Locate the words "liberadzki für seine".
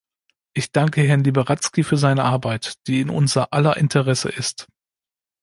1.23-2.23